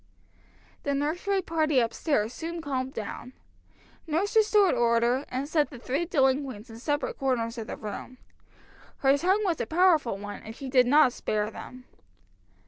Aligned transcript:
The 0.81 0.95
nursery 0.95 1.43
party 1.43 1.79
up 1.79 1.93
stairs 1.93 2.33
soon 2.33 2.59
calmed 2.59 2.91
down. 2.95 3.33
Nurse 4.07 4.35
restored 4.35 4.73
order, 4.73 5.25
and 5.29 5.47
set 5.47 5.69
the 5.69 5.77
three 5.77 6.05
delinquents 6.05 6.71
in 6.71 6.79
separate 6.79 7.19
corners 7.19 7.59
of 7.59 7.67
the 7.67 7.77
room. 7.77 8.17
Her 9.01 9.15
tongue 9.15 9.43
was 9.45 9.61
a 9.61 9.67
powerful 9.67 10.17
one, 10.17 10.41
and 10.41 10.55
she 10.55 10.69
did 10.69 10.87
not 10.87 11.13
spare 11.13 11.51
them. 11.51 11.85